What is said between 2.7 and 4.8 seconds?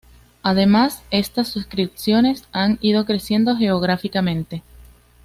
ido creciendo geográficamente.